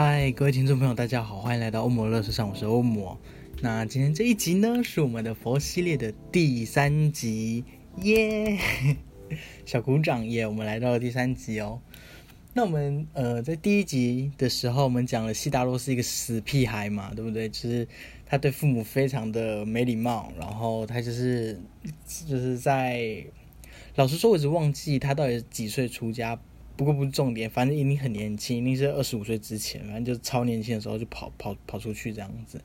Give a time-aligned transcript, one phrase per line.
[0.00, 3.18] 嗨，各位听众朋友，大家好，欢迎来到欧摩乐视上，我是欧摩。
[3.60, 7.64] 那今天这一集呢，是我们的佛系列的第三集，
[8.02, 8.56] 耶！
[9.66, 10.46] 小鼓掌耶！
[10.46, 11.80] 我们来到了第三集哦。
[12.54, 17.48] 那我们呃，在第一集的时候，我们讲了悉达多是一个死屁孩嘛，对不对？
[17.48, 17.88] 就是
[18.24, 21.60] 他对父母非常的没礼貌，然后他就是
[22.24, 23.24] 就是在，
[23.96, 26.40] 老实说，我一直忘记他到底几岁出家。
[26.78, 32.60] 不过不是重点，反正一定很年轻，一定是二十五岁之前，反正就是超年轻的时候就跑跑跑出去这样子。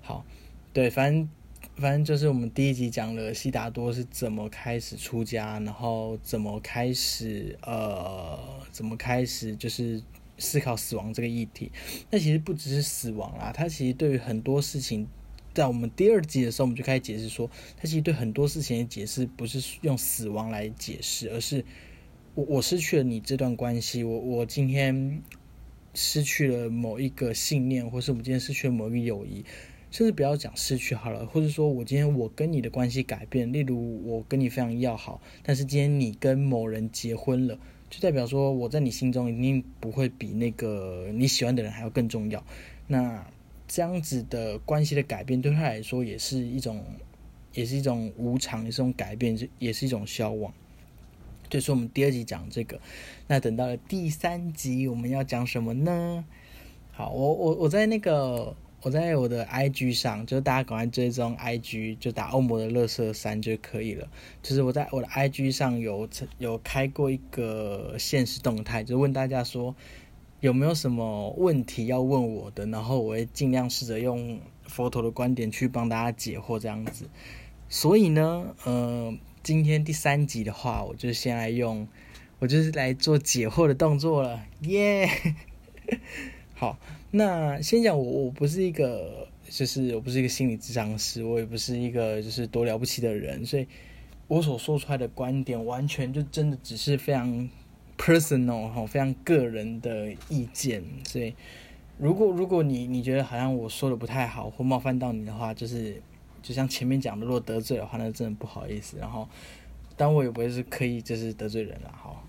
[0.00, 0.24] 好，
[0.72, 1.28] 对，反正
[1.74, 8.38] 反正就是我们第一集讲了悉达多是怎么开始出家，然后怎么开始呃，
[8.70, 10.00] 怎么开始就是
[10.38, 11.72] 思考死亡这个议题。
[12.12, 15.08] 那其实不只是死亡啦，他其实对于很多事情，
[15.52, 21.64] 在我们第二集的时候，我们就开始解释说，他其实对很多事情的解释不是用死亡来解释，而是。
[22.34, 25.20] 我我失去了你这段关系，我我今天
[25.92, 29.44] 失去了某一个信念，或是我们今天失去了某一个友谊，
[29.90, 37.58] 甚至不要讲失去好了，或者说我今天我跟你的关系改变，例如我跟你非常要好，但是今天你跟某人结婚了，
[37.90, 42.42] 就代表说我在你心中一定不会比那个你喜欢的人还要更重要。
[42.86, 43.30] 那
[43.68, 46.82] 这样子的关系的改变，对他来说也是一种，
[47.52, 50.50] 也是一种无常，也是一种改变，也是一种消亡。
[51.52, 52.80] 就是我们第二集讲这个，
[53.26, 56.24] 那等到了第三集，我们要讲什么呢？
[56.92, 64.08] 好，我我我在那个我在我的 IG 上，就是大家赶快追踪 IG，就打欧摩的乐色三就可以了。
[64.42, 69.74] 就是我在我的 IG 上有有开过一个现实动态，就问大家说
[70.40, 77.10] 有没有什么问题要问我的，然后我会尽量试着用佛陀的观点去帮大家解惑这样子。
[77.68, 79.14] 所以呢，呃。
[79.42, 81.88] 今天第三集的话，我就先来用，
[82.38, 85.08] 我就是来做解惑的动作了，耶！
[86.54, 86.78] 好，
[87.10, 93.66] 那先讲我，我不是一个，就是我不是一个心理智商师，我也不是一个就是多了不起的人，所以
[94.28, 97.50] 我所说出来的观点，完全就真的只是非常
[97.98, 100.84] personal 哈，非常个人的意见。
[101.02, 101.34] 所以，
[101.98, 106.00] 如果如果你你觉得好像我说的不太好，或冒犯到你的话，就是。
[106.42, 108.98] 就像前面讲的，如果得罪的话，那真的不好意思。
[108.98, 109.28] 然后，
[109.96, 111.94] 但我也不会是刻意就是得罪人了。
[111.94, 112.26] 好，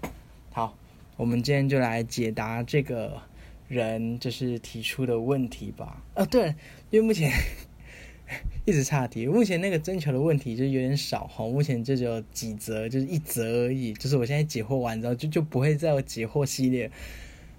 [0.52, 0.78] 好，
[1.18, 3.22] 我们今天就来解答这个
[3.68, 6.04] 人就是提出的问题吧。
[6.14, 6.54] 啊，对，
[6.92, 7.32] 因为目前
[8.66, 11.44] 一直差题，目前那个征求的问题就有点少哈。
[11.46, 13.94] 目前就只有几则，就是一则而已。
[13.94, 16.92] 就是我现在解惑完之后，就就不会再有解惑系列。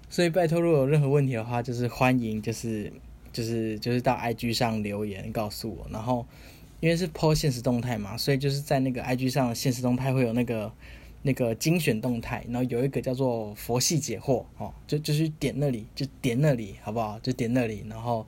[0.09, 2.91] 所以拜托，如果有任何问题的话，就是欢迎，就是。
[3.35, 6.25] 就是就是到 IG 上留言告诉我，然后
[6.79, 10.71] 因为是 po 现实动态嘛，所以就是在那个 IG 上现实动态会有那个
[11.21, 17.19] 那个精选动态，然后有一个叫做佛系解惑哦，就就是点那里就点那里好不好？
[17.19, 18.25] 就点那里，然后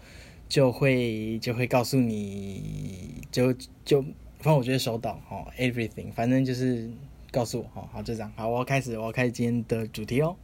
[0.50, 3.54] 就会就会告诉你就
[3.86, 4.02] 就
[4.40, 6.90] 反正我觉得收到哦，everything，反正就是
[7.32, 10.36] 告诉我哦，好就这样，好，我要开始我要开始今天的主题哦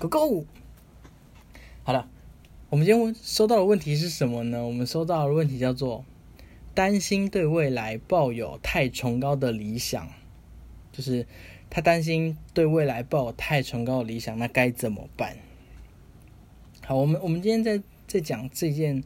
[0.00, 0.44] ，Go Go，
[1.84, 2.08] 好了。
[2.70, 4.64] 我们今天收到的问题是什么呢？
[4.64, 6.04] 我们收到的问题叫做
[6.72, 10.08] 担心对未来抱有太崇高的理想，
[10.92, 11.26] 就是
[11.68, 15.36] 他担心对未来抱有太崇高的理想，那该怎么办？
[16.86, 19.02] 好，我们我们今天在在讲这件，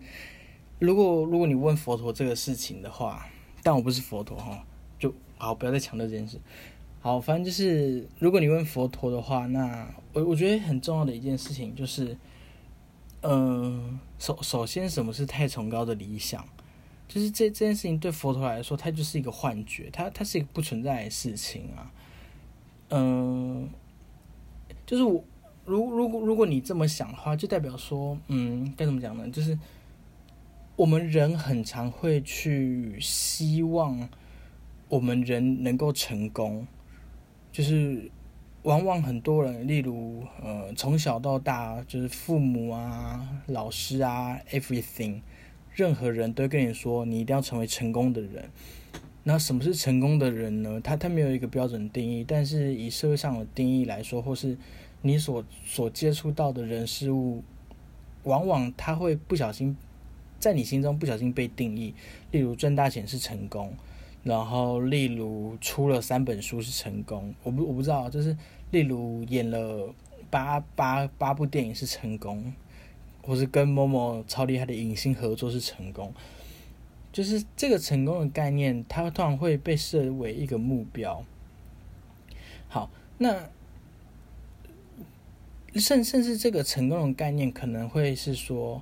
[0.79, 3.27] 如果如果你问佛陀这个事情的话，
[3.63, 4.63] 但我不是佛陀哈，
[4.99, 6.39] 就好不要再强调这件事。
[7.01, 12.15] 好，反正就是如果你问佛陀的话，那我我觉得很重要的一件事情就是。
[13.27, 16.45] 嗯，首首先，什么是太崇高的理想？
[17.09, 21.91] 就是这这件事情对佛陀来说，它就是一个幻觉，它它是一个不存在的事情啊。
[22.91, 23.69] 嗯，
[24.85, 25.25] 就是我
[25.65, 29.27] 如如果如果你这么想的话，就代表说，嗯，该怎么讲呢？
[29.31, 29.59] 就是
[30.77, 34.07] 我们人很常会去希望
[34.89, 36.67] 我们人能够成功，
[37.51, 38.11] 就是。
[38.65, 45.21] 往往很多人，例如呃，从小到大就是父母啊、老师啊，everything，
[45.75, 48.49] 任何人都跟你说，你一定要成为成功的人。
[49.23, 50.81] 那什么是成功的人呢？
[50.83, 54.57] 他他没有一个标准定义，但是以社会上的定义来说，或是
[55.03, 57.43] 你所所接触到的人事物
[58.23, 59.77] 往往他会不小心
[60.39, 61.95] 在你心中不小心被定义，
[62.31, 63.75] 例如赚大钱是成功，
[64.25, 68.37] 然后例如出了三本书是成功，我不我不知道，就是
[68.73, 69.95] 例如演了
[70.31, 72.53] 八八八部电影是成功，
[73.23, 76.13] 或是跟某某超厉害的影星合作是成功，
[77.13, 81.25] 就是这个成功的概念，它通常会被设为一个目标。
[82.69, 83.49] 好，那。
[85.77, 88.81] 甚甚至这个成功的概念可能会是说，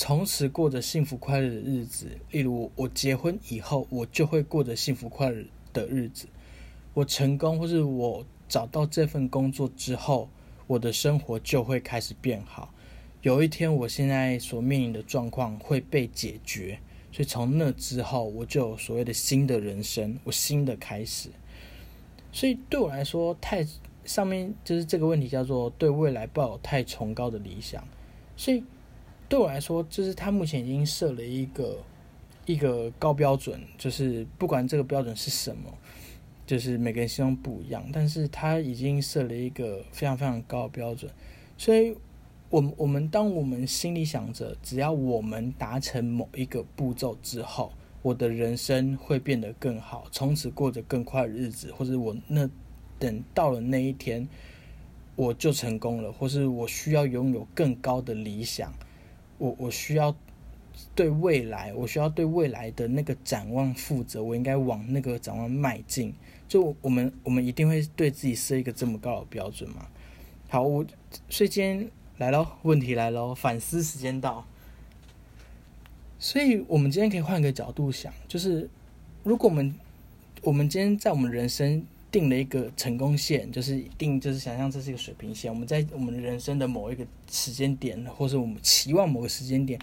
[0.00, 2.06] 从此过着幸福快乐的日子。
[2.30, 5.44] 例如，我结婚以后，我就会过着幸福快乐
[5.74, 6.26] 的日子。
[6.94, 10.30] 我成功，或是我找到这份工作之后，
[10.66, 12.72] 我的生活就会开始变好。
[13.20, 16.78] 有一天，我现在所面临的状况会被解决，
[17.12, 21.28] 所以从那之后，我就有所谓的新的人生，我新的开始。
[22.32, 23.66] 所以对我来说，太。
[24.06, 27.86] 上面就是这个问题，叫做对未来抱有太崇高的理想，
[28.34, 28.64] 所以
[29.30, 31.78] 对我来说，就是他目前已经设了一个
[32.44, 35.72] 一个高标准，就是不管这个标准是什么，
[36.44, 41.10] 就是每个人希望不一样，但是他已经设了一个非常非常高的标准，
[41.56, 41.96] 所以，
[42.50, 47.72] 我我们当我们心里想着，只要我们达成某一个步骤之后，
[48.02, 52.50] 我的人生会变得更好，从此过着更快的日子，或者我那。
[53.00, 54.28] 等到了那一天，
[55.16, 58.70] 我就成功了，或是我需要拥有更高的理想，
[59.40, 60.14] 我我需要
[60.94, 66.14] 对未来，我需要对未来的那个展望负责，我应该往那个展望迈进。
[66.46, 69.88] 就我们我们一定会对自己设一个这么高的标准嘛？
[70.48, 70.84] 好，我
[71.28, 74.46] 所以今天来喽，问题来喽，反思时间到。
[76.18, 78.68] 所以我们今天可以换个角度想，就是
[79.24, 79.74] 如果我们
[80.42, 81.84] 我们今天在我们人生。
[82.10, 85.52] 定了一个成功线，就是定，就是想象这是一个水平线。
[85.52, 89.80] 我们在我们人生的某一个时间点，或是我们期望某个时间点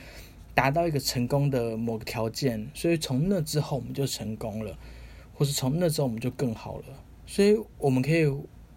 [0.53, 4.77] 达到一个成功的某个条件，所以从那之后我们就成功了，
[5.33, 6.85] 或是从那之后我们就更好了。
[7.25, 8.25] 所以我们可以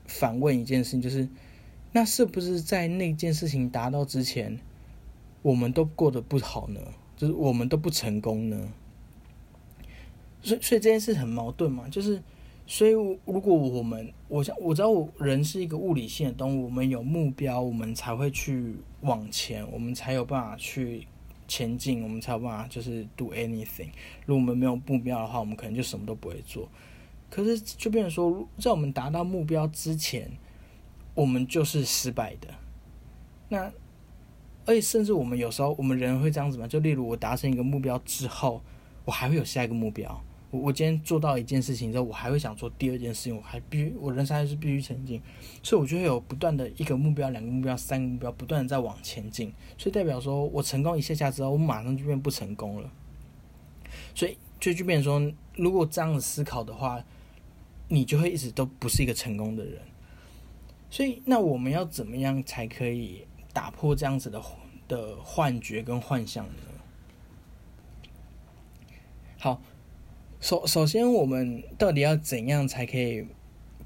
[0.07, 1.29] 反问一件事情，就是
[1.93, 4.59] 那是不是在那件事情达到之前，
[5.43, 6.81] 我们都过得不好呢？
[7.17, 8.73] 就是我们都不成功呢？
[10.43, 12.23] 所以，所以这件事很矛盾嘛，就是。
[12.73, 21.05] 所以，如果我们，我想我知道，人是一个物理性的动物，我们有目标，我们才会去往前，我们才有办法去
[21.49, 23.89] 前进，我们才有办法就是 do anything。
[24.25, 26.69] 如果我们没有目标的话，我们可能就什么都不会做。
[27.29, 30.31] 可是，就变成说，在我们达到目标之前，
[31.17, 32.47] 我们就是失败的。
[33.49, 33.65] 那，
[34.65, 36.69] 而且甚至我们有时候，我们人会这样子嘛？
[36.69, 38.63] 就例如，我达成一个目标之后，
[39.05, 40.23] 我还会有下一个目标。
[40.51, 45.23] 我我今天做到一件事情之后，我还会想做第二件事情，我还必须我人生还是必须前进，
[45.63, 49.53] 所以我就会有不断的一个目标、两个目标、三个目标，不断的在往前进。
[49.79, 52.91] 所以代表说我成功一下下之后，我马上就变不成功了。
[54.15, 57.05] 所以就就变成说，如果这样子思考的话，
[57.87, 59.81] 你就会一直都不是一个成功的人。
[60.91, 64.43] 所以那我们要怎么样才可以打破这样子的
[64.89, 66.53] 的幻觉跟幻象呢？
[69.39, 69.63] 好。
[70.41, 73.27] 首首先，我们到底要怎样才可以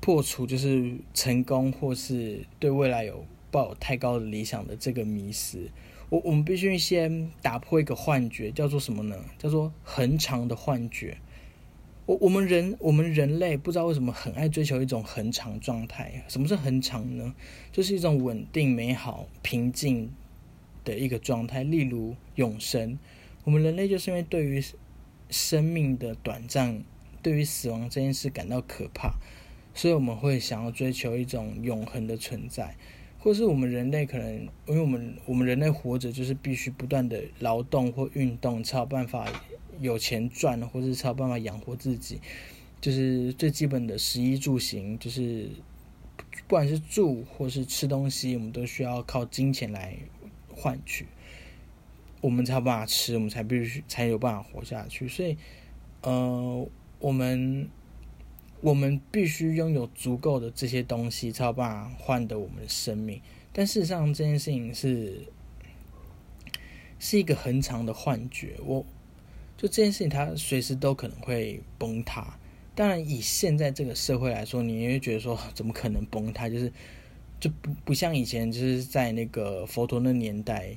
[0.00, 5.68] 破除就是成功或是对未来有抱有太高的理想的这个迷失？
[6.10, 9.16] 我我们必须先打破一个幻觉，叫做什么呢？
[9.36, 11.16] 叫做恒长的幻觉。
[12.06, 16.22] 我我们人我们人类不知道为什么很爱追求一种恒长状态。
[16.28, 17.34] 什么是恒长呢？
[17.72, 20.08] 就是一种稳定、美好、平静
[20.84, 22.96] 的一个状态，例如永生。
[23.42, 24.62] 我们人类就是因为对于
[25.34, 26.84] 生命的短暂，
[27.20, 29.14] 对于死亡这件事感到可怕，
[29.74, 32.76] 所以我们会想要追求一种永恒的存在，
[33.18, 34.32] 或是我们人类可能，
[34.66, 39.26] 因为我们我们人类活着就是必须不断的劳动或运动，才有办法
[39.80, 42.20] 有钱赚，或是才有办法养活自己，
[42.80, 45.48] 就是最基本的食衣住行，就是
[46.46, 49.96] 不管是住或是吃东西，我们都需要靠金钱来
[50.54, 51.06] 换取。
[52.24, 55.06] 我们才有办法吃，我们才必须才有办法活下去。
[55.06, 55.36] 所以，
[56.00, 56.66] 呃，
[56.98, 57.68] 我们
[58.62, 63.20] 我们必须拥有足够的这些东西，才有办法换得我们的生命。
[63.52, 65.20] 但事实上，这件事情是
[66.98, 68.54] 是一个很长的幻觉。
[68.64, 68.80] 我
[69.58, 72.38] 就这件事情，它随时都可能会崩塌。
[72.74, 76.48] 当然，以现在这个社会来说，你也会觉得说，怎么可能崩塌？
[76.48, 76.72] 就是
[77.38, 80.74] 就不不像以前，就是在那个佛陀那年代。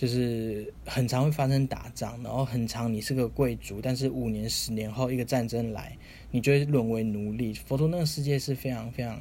[0.00, 5.94] 就是很常会发生打仗，然后很长你是个贵族，但是五年、十年后一个战争来，
[6.30, 7.52] 你就会沦为奴隶。
[7.52, 9.20] 佛陀那个世界是非常非常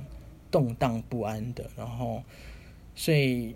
[0.50, 2.24] 动荡不安的，然后
[2.96, 3.54] 所以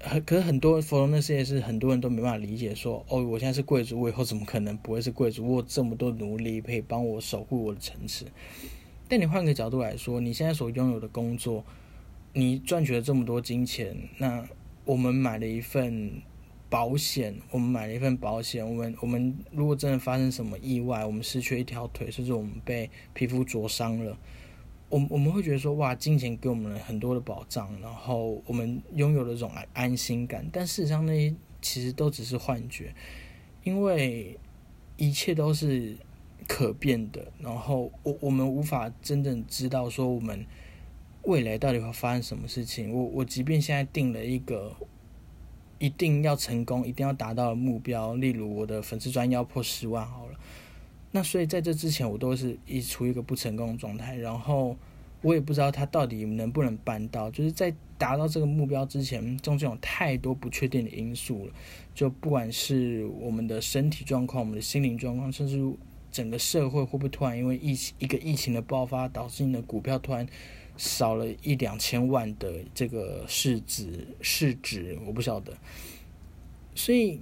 [0.00, 5.46] 很可是很多佛罗那世界是很多人都没办法理解，说哦，我现在是贵族，我以后怎么可能不会是贵族？
[5.46, 8.24] 我这么多奴隶可以帮我守护我的城池。
[9.08, 11.64] 但你换个角度来说，你现在所拥有的工作，
[12.32, 14.44] 你赚取了这么多金钱，那
[14.84, 16.20] 我们买了一份
[16.70, 24.18] 保险，我们买了一份保险，我们我们如果真的发生什么意外，我们失去一条腿，甚至我们被皮肤灼伤了。
[24.90, 30.46] 我我们会觉得说哇，金钱给我们了很多的保障，然后我们拥有了这种安安心感。
[30.52, 32.94] 但事实上，那些其实都只是幻觉，
[33.64, 34.38] 因为
[34.96, 35.96] 一切都是
[36.46, 37.30] 可变的。
[37.38, 40.46] 然后我我们无法真正知道说我们
[41.22, 42.90] 未来到底会发生什么事情。
[42.90, 44.74] 我我即便现在定了一个
[45.78, 50.38] 一定要成功、一定要达到目标，例如我的粉丝专要破十万好了。
[51.10, 54.76] 那所以在这之前，我都是一处于一个不成功的状态，然后
[55.22, 57.30] 我也不知道他到底能不能办到。
[57.30, 61.52] 就是在达到这个目标之前，中间有太多不确定的因素了。
[61.94, 65.58] 就不管是我们的身体状况、我们的心灵状况，甚至
[66.12, 70.26] 整个社会会不会突然因为疫情一个疫情的爆发，导致你的股票突然
[70.78, 75.52] 少了一两千万的这个市值市值，我不晓得。
[76.74, 77.20] 所以。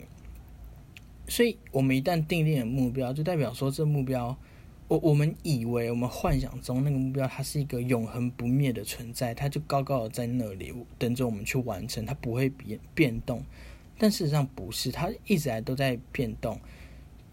[1.28, 4.38] 所以，我们一旦定立了目标，就代表说，这目标，
[4.86, 13.42] 我我们以为，我们幻想中那个目标，它是一个永恒不灭的存在，它就高高的在那里，等着我们去完成，它不会变变动。
[13.98, 16.60] 但事实上不是，它一直来都在变动。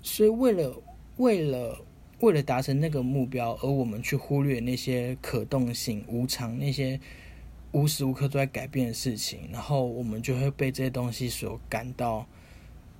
[0.01, 0.81] 所以，为了
[1.17, 1.79] 为了
[2.23, 6.99] 为了达成那个目标，而我们去忽略那些可动性、无常、那些
[7.71, 12.27] 无时无刻都在改变的事情，然后我们就会被这些东西所感到。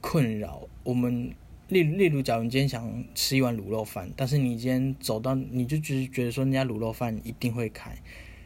[0.06, 1.34] 困扰我们，
[1.70, 7.96] 例例如，假如你今天想吃一碗卤肉饭，但是你今天走到，你就只是觉得说，人家卤肉饭一定会开，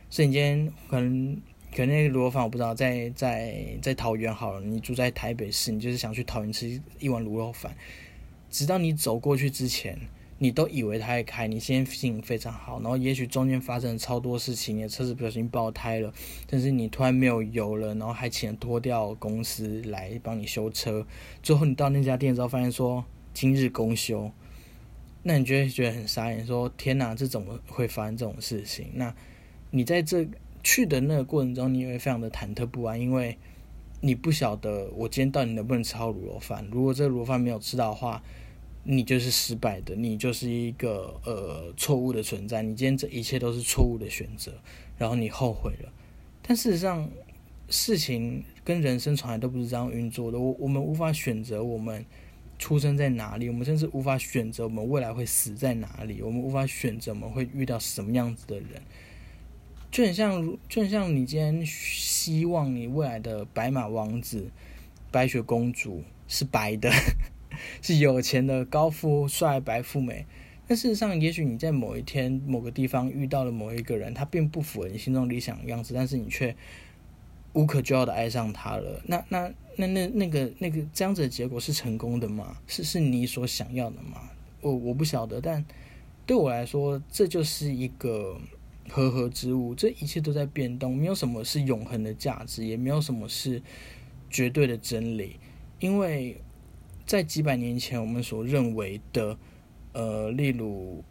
[0.07, 1.35] 所以你今天可能
[1.75, 7.75] 可能那个卤肉饭我不知道，在在在桃园好了，你住在台北市，你就是想去桃园吃一碗卤肉饭，
[8.51, 9.97] 直到你走过去之前。
[10.39, 16.13] 你都以为它会开，你先心情非常好，然后也许中间发生超多事情，你的车子不小心爆胎了，
[16.47, 21.07] 但是你突然没有油了，然后还请拖吊公司来帮你修车，
[21.41, 23.03] 最后你到那家店之后发现说
[23.33, 24.31] 今日公休，
[25.23, 28.89] 那你就会觉得很傻眼，说天哪，这怎么会发生这种事情？
[28.93, 29.15] 那
[29.71, 30.27] 你在这
[30.63, 33.35] 去的那个过程中，你也会非常的忐忑不安，因为
[34.01, 38.21] 你不晓得我今天到底能不能吃好卤肉饭，如果这卤肉饭没有吃到的话。
[38.89, 42.61] 你就是失败的，你就是一个呃错误的存在。
[42.61, 44.53] 你今天这一切都是错误的选择，
[44.97, 45.91] 然后你后悔了。
[46.41, 47.09] 但事实上，
[47.67, 50.39] 事情跟人生从来都不是这样运作的。
[50.39, 52.05] 我我们无法选择我们
[52.57, 58.81] 出生在哪里，我们甚至无法选择我们未来会死在哪里，我们无法选择我们会遇到什么样子的人。
[59.91, 64.49] 就很像，就很像你今天希望你未来的白马王子、
[65.11, 66.89] 白雪公主是白的。
[67.81, 70.25] 是有钱的高富帅白富美，
[70.67, 76.53] 但事实上，也许你在某一天某个地方遇到了某一个人，他并不符合你心中理想的样子，但是你却
[77.53, 79.01] 无可救药的爱上他了。
[79.05, 82.57] 那那那那那个那个这样子的结果是成功的吗？
[82.67, 84.29] 是是你所想要的吗？
[84.59, 85.63] 我我不晓得，但
[86.25, 88.37] 对我来说，这就是一个
[88.89, 89.73] 和合之物。
[89.73, 93.61] 这一切都在变动，没有什么是永恒的价值，也没有什么是
[94.29, 95.37] 绝对的真理，
[95.79, 96.41] 因为。
[97.07, 99.39] 在几百年前，我们所认为的，
[99.93, 101.01] 呃，例如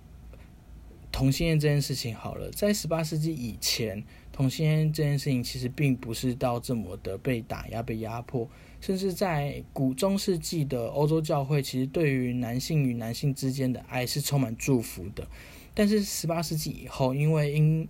[1.10, 8.46] 同性恋这件事情，好了，在十八世纪以前，同性恋这件事情其实并不是到这么的被打压、被压迫，
[8.78, 15.26] 甚至在古中世纪的欧洲教会，其实对于男性与男性之间的爱是充满祝福的。
[15.72, 17.88] 但是十八世纪以后，因为因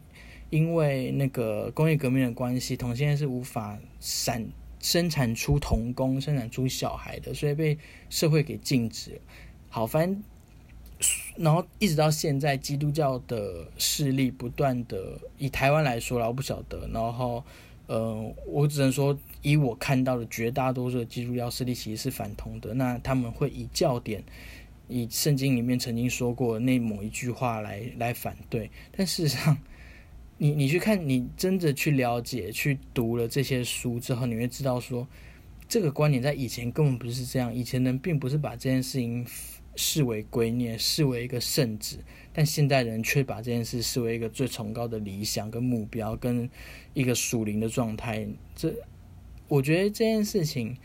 [0.51, 4.47] 因为那个工业革命的关系，同性恋是无法闪。
[4.87, 7.77] 生产出童工、生产出小孩的，所以被
[8.09, 9.21] 社会给禁止。
[9.69, 10.23] 好，反正
[11.35, 16.89] 然后一直到现在，基督教的势力不断的以台湾来说了，我不晓得。
[16.93, 17.43] 然后，
[17.89, 22.73] 呃，我只能说，以我看到的绝大多数的基督教势力其实是反同的。
[22.75, 24.23] 那他们会以教典、
[24.87, 29.59] 以圣经里面曾经说过那某一句话来来反对，但事实上。
[30.39, 35.07] 你你去看，你真的去了解、去读了这些书之后，你会知道说，
[35.67, 37.55] 这个观点在以前根本不是这样。
[37.55, 39.27] 以前人并不是把这件事情
[39.77, 41.99] 视为圭臬，视为一个圣旨，
[42.35, 46.49] 但现代人却把这件事视为一个最崇高的理想跟目标，跟
[46.93, 48.29] 一个属灵的状态。
[48.55, 48.75] 这，
[49.49, 50.77] 我觉得这件事情，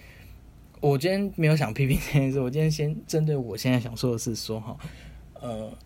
[0.79, 4.77] 我今天没有想批评这件事，我今天先针对我现在想说的是说哈，
[5.41, 5.77] 呃，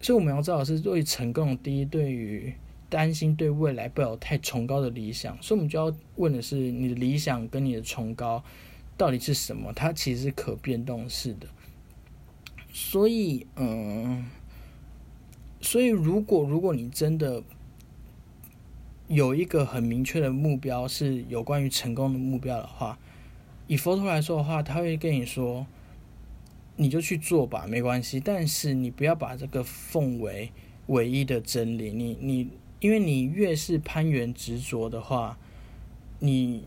[0.00, 2.52] 所以我们要知道是对成功的第一，对于
[2.92, 8.44] 担心对未来抱有太崇高的理想，所以我们就要问的是，你的理想跟你的崇高
[8.98, 9.72] 到底是什么？
[9.72, 11.48] 它其实是可变动式的。
[12.70, 14.26] 所以，嗯，
[15.62, 17.42] 所以如果如果你真的
[19.08, 22.98] 有一个很明确的目标，是有关于成功的目标的话，
[23.68, 25.66] 以佛陀来说的话，他会跟你说，
[26.76, 28.20] 你就去做吧，没关系。
[28.20, 30.52] 但是你不要把这个奉为
[30.88, 31.90] 唯一的真理。
[31.90, 32.50] 你你，
[32.82, 35.38] 因为你越是攀援执着的话，
[36.18, 36.64] 你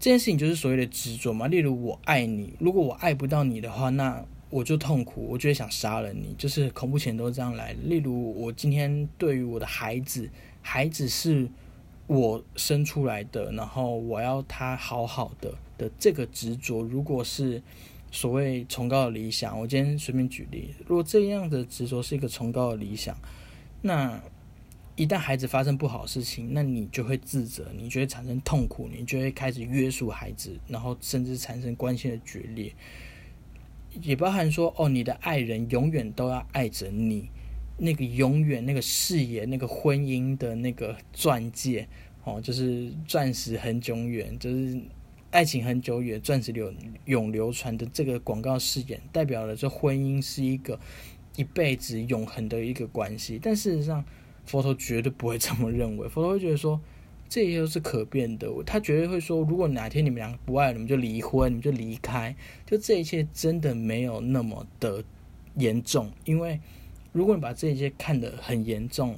[0.00, 1.46] 这件事情就是所谓的执着嘛。
[1.46, 6.34] 例如，我爱你，如果我爱不到你的话，那我就痛苦，我就会想杀了你。
[6.36, 7.72] 就是恐怖前都是这样来。
[7.84, 10.28] 例如，我今天对于我的孩子。
[10.60, 11.48] 孩子是
[12.06, 17.62] 我生出来的，然后我要他好好的的这个执着，如果是
[18.10, 23.16] 所谓崇高的理想，我今天随便举例，如果这样的执着是一个崇高的理想，
[23.80, 24.20] 那
[24.98, 32.74] 一旦孩子发生不好的事情，那你就会自责，你就会产生痛苦，你就会开始约束孩子，然后甚至产生关系的决裂，
[34.02, 37.30] 也包含说，哦，你的爱人永远都要爱着你。
[37.80, 41.86] 那个永远那个誓言，那个婚姻的那个钻戒，
[42.24, 44.80] 哦，就是钻石很久远，就是
[45.30, 46.74] 爱情很久远，钻石流
[47.04, 50.76] 永流传的这个广告誓言，代表了这婚姻是一个
[51.36, 53.38] 一辈子永恒的一个关系。
[53.40, 54.04] 但事实上，
[54.48, 56.08] 佛陀绝对不会这么认为。
[56.10, 56.80] 佛陀会觉得说，
[57.28, 58.48] 这些都是可变的。
[58.66, 62.34] 他绝对会说，如果哪天你们两个不爱，你们就离婚，你们就离开。
[62.66, 65.04] 就这一切真的没有那么的
[65.54, 66.58] 严重，因为。
[67.10, 69.16] 如果你把这一切看得很严重，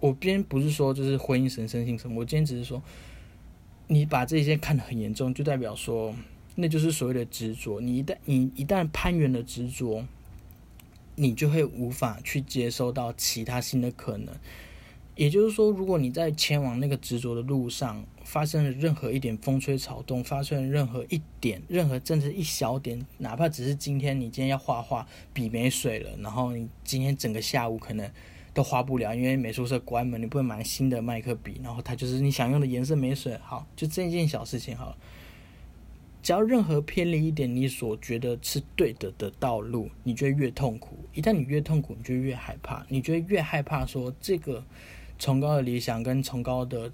[0.00, 2.82] 我今天不是说就是婚姻神圣性什么，我今天只是说，
[3.86, 6.14] 你把这些看得很严重，就代表说，
[6.56, 7.80] 那就是所谓的执着。
[7.80, 10.04] 你一旦你一旦攀援了执着，
[11.16, 14.34] 你就会无法去接收到其他新的可能。
[15.16, 28.10] 也就是说，如果你在前往那个执着的路上发生了任何一点风吹草动，发生了任何一点、任何甚至一小点，哪怕只是今天你今天要画画，笔没水了，然后你今天整个下午可能
[28.54, 34.96] 都画不了，因为美术社关门，你不能买新的麦克笔，然后它就是你想用的颜色没水，好，就这件小事情好了。
[36.22, 40.96] 只要任何偏离一点你所觉得是对的的道路，你就会越痛苦。
[41.14, 44.64] 一旦你越痛苦，你就越害怕，你就会越害怕说这个。
[45.18, 46.90] 崇高的理想跟崇高的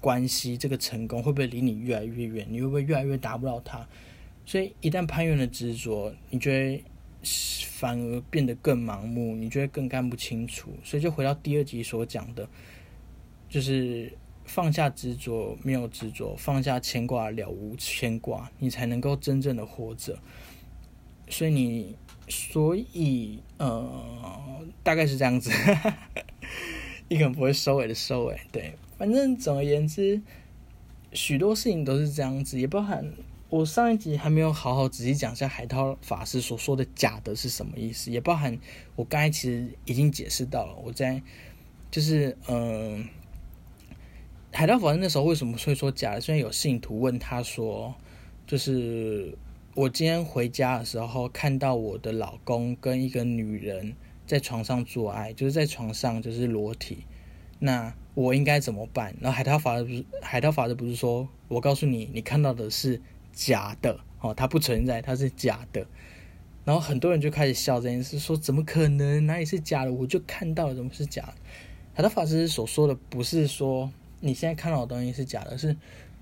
[0.00, 2.46] 关系，这个成功会不会离你越来越远？
[2.48, 3.84] 你会不会越来越达不到它？
[4.46, 6.84] 所以一旦攀援了执着，你就会
[7.24, 10.70] 反而变得更盲目，你就会更看不清楚。
[10.84, 12.48] 所以就回到第二集所讲的，
[13.48, 14.12] 就是
[14.48, 20.18] 放下执着，没有执着，放下牵挂，了无牵挂，你才能够真正的活着。
[21.28, 21.94] 所以你，
[22.26, 25.52] 所以呃，大概是这样子。
[27.08, 30.20] 一个不会收尾的收尾，对，反正总而言之，
[31.12, 33.12] 许多事情都是这样子，也包含
[33.48, 38.58] 我上一集还没有好好仔细讲一下海涛法师所说的“假的”是什么意思，也包含
[38.94, 41.22] 我刚才其实已经解释到了，我在
[41.90, 43.08] 就是嗯，
[44.52, 46.20] 海涛法师那时候为什么会说假的？
[46.20, 47.94] 虽然有信徒问他说，
[48.46, 49.36] 就是
[49.74, 53.94] 我今天回家的时候看到我的老公跟一个女人。
[54.28, 56.98] 在床上做爱，就是在床上就是裸体，
[57.60, 59.16] 那我应该怎么办？
[59.22, 63.00] 然后海涛法的不是海涛法师不是说，我告诉你，你看到的是
[63.32, 65.86] 假的哦，它不存在，它是假的。
[66.66, 69.24] 然后很多人就开始笑这件事，说怎么可能？
[69.24, 69.92] 哪里是假的？
[69.94, 71.32] 我就看到怎么是假？
[71.94, 75.76] 海涛法师所说的不是说你现在看到的东西是假的，是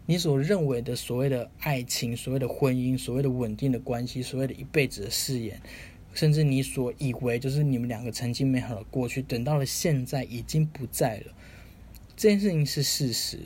[0.07, 5.61] 你所认为的所谓的爱情、所谓的婚姻、所谓的稳定的关系、所谓的一辈子的誓言。
[6.15, 11.35] 甚至你所以为就是你们两个曾经美好的过去，等到了现在已经不在了。
[12.17, 13.39] 这件事情是事实，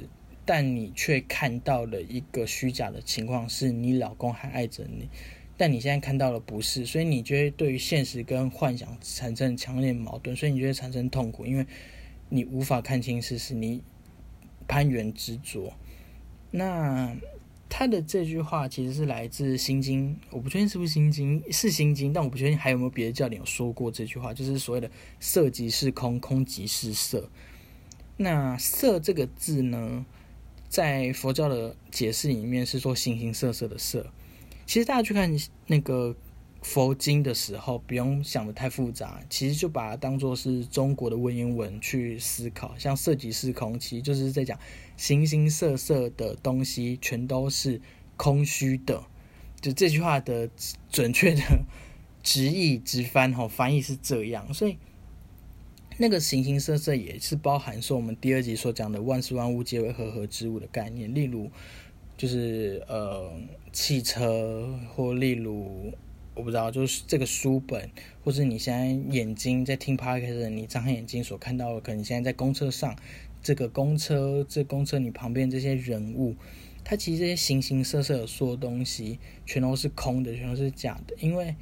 [0.45, 5.09] 但你却看到了一个虚假的情况，是你老公还爱着你，
[5.57, 11.67] 但你现在看到了不是，所以你觉得对于现实跟幻想产生强烈矛盾，所以你觉得产生痛苦，因为
[12.29, 13.83] 你无法看清事实，你
[14.71, 15.73] 攀援执着，
[16.51, 17.17] 那。
[17.73, 27.31] 他的这句话其实是来自《心经》，我不确定是不是《心经》，是《心经》，但我不确定还有没有别的教典有说过这句话，就是所谓的“色即是空，空即是色”。
[28.19, 30.05] 那“色”这个字呢，
[30.69, 34.05] 在佛教的解释里面是说形形色色的色。
[34.67, 35.33] 其实大家去看
[35.69, 36.17] 那个。
[36.63, 42.75] 佛经的时候，不用想的太复杂，其实就把它当做是中国的文言文去思考。
[42.79, 44.59] 像色即是空，其实就是在讲
[44.97, 47.81] 形形色色的东西全都是
[48.17, 49.03] 空虚的。
[49.61, 50.51] 就这句话的
[50.91, 51.41] 准确的
[52.23, 54.53] 直译直翻，哈，翻译是这样。
[54.53, 54.77] 所以
[55.97, 61.51] 那个形形色色也是包含说我们第二集所讲的万事万物皆为合合之物的概念，例如
[62.17, 63.31] 就是呃
[63.73, 65.93] 汽车，或例如
[66.41, 67.91] 我不知道，就是这个书本，
[68.25, 72.97] 或是你现在眼睛在听 p o d c a s 你张开眼睛所看到的，可能现在在公车上，
[73.43, 76.35] 这个公车这公车你旁边这些人物，
[76.83, 81.55] 它其实这些形形色色的所有东西，全都是空的，全都是假的，因为。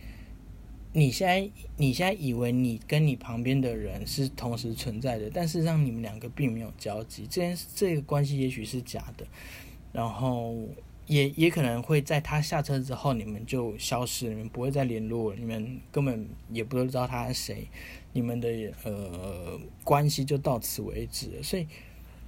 [0.95, 7.27] 你现在你现在以为你跟你旁边的人是同时存在的，但事实上你们两个并没有交集。
[7.29, 9.27] 这件这个关系也许是假的，
[9.93, 10.57] 然后
[11.09, 17.69] 也也可能会在他下车之后，你们就消失，你们不会再联络，你们根本也不知道他是谁，
[18.13, 18.49] 你们的
[18.85, 21.43] 呃关系就到此为止。
[21.43, 21.67] 所以。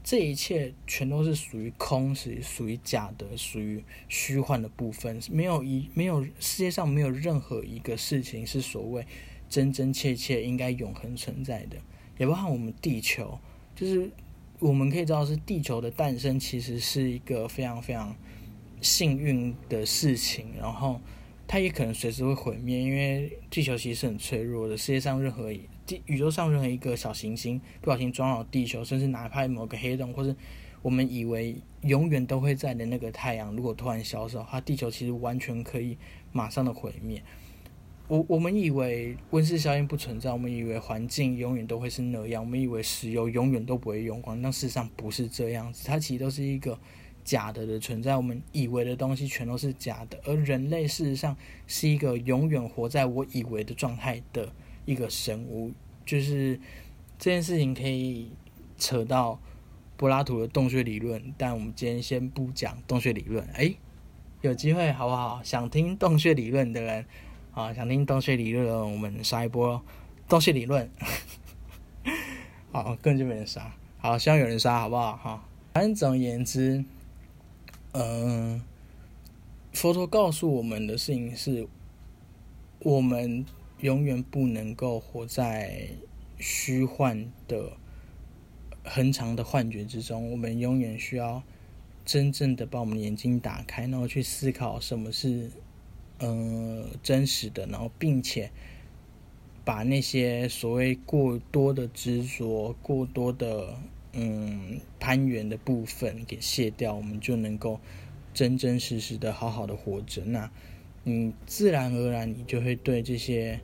[0.02, 5.20] 这一切全都是属于空，是属于假的，属于虚幻的部分。
[5.30, 9.06] 没有一没有世界上没有任何一个事情是所谓
[9.50, 11.76] 真真切切应该永恒存在的，
[12.16, 13.38] 也包含我们地球。
[13.76, 14.10] 就是
[14.58, 18.16] 我们可以知道，是地球的诞生其实是一个非常非常
[18.80, 20.46] 幸运的事情。
[20.58, 21.00] 然后
[21.46, 24.76] 它也可能随时会毁灭，因为地球其实是很脆弱的。
[24.76, 25.60] 世界上任何一
[26.06, 30.34] 宇宙上任何一个小行星不小心撞到地球，甚至哪怕某个黑洞，或是
[30.82, 35.98] 我们以为永远都会在的那个太阳，如果突然消失，它地球其实完全可以
[36.30, 37.20] 马上的毁灭。
[38.06, 46.78] 我我们以为温室效应不存在，我们以为环境永远都会是那样，我们以为石油永远都不会用光，但事实上不是这样子，它其实都是一个
[47.24, 48.16] 假的的存在。
[48.16, 54.52] 我们以为的东西全都是假的，而人类事实上是一个永远活在我以为的状态的。
[54.86, 55.70] 一个生物，
[56.04, 56.58] 就是
[57.16, 58.32] 这件事情可以
[58.76, 59.38] 扯到
[59.96, 63.46] 柏拉图的洞穴理论，但我们今天先不讲洞穴理论。
[63.54, 63.72] 哎，
[64.40, 65.40] 有机会好不好？
[65.44, 67.04] 想听洞穴理论的人
[67.52, 69.80] 啊，想听洞穴理论，我们杀一波
[70.26, 70.90] 洞穴理论。
[72.72, 73.72] 好，根本就没人杀。
[73.98, 75.16] 好，希望有人杀，好不好？
[75.18, 76.82] 哈，反正总而言之，
[77.92, 78.60] 嗯，
[79.72, 81.66] 佛陀告诉我们的事情是，
[82.80, 83.44] 我们。
[83.80, 85.88] 永远不能够活在
[86.38, 87.72] 虚幻的
[88.84, 90.30] 很长的幻觉之中。
[90.30, 91.42] 我们永远需要
[92.04, 95.50] 真正的把我们眼睛打开，然后去思考什么是
[96.18, 98.50] 呃真实的，然后并且
[99.64, 103.78] 把那些所谓过多的执着、过多的
[104.12, 107.80] 嗯攀援的部分给卸掉，我们就能够
[108.32, 110.22] 真真实实的好好的活着。
[110.24, 110.50] 那
[111.04, 113.60] 你自然而然，你就会对这些。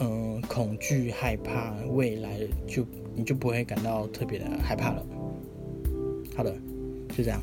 [0.00, 2.38] 嗯，恐惧、害怕未来，
[2.68, 2.86] 就
[3.16, 5.04] 你就不会感到特别的害怕了。
[6.36, 6.54] 好的，
[7.08, 7.42] 就这样。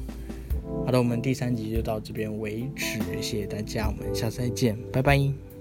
[0.86, 5.55] 好的，我们第三集就到这边为止，谢谢大家，我们下次再见，拜拜。